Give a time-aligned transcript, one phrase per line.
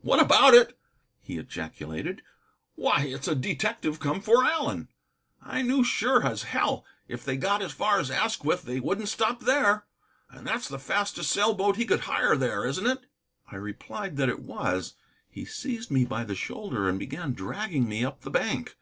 [0.00, 0.78] "What about it?"
[1.20, 2.22] he ejaculated.
[2.74, 4.88] "Why, it's a detective come for Allen.
[5.42, 9.40] I knew sure as hell if they got as far as Asquith they wouldn't stop
[9.42, 9.84] there.
[10.30, 13.02] And that's the fastest sail boat he could hire there, isn't it?"
[13.52, 14.94] I replied that it was.
[15.28, 18.78] He seized me by the shoulder and began dragging me up the bank.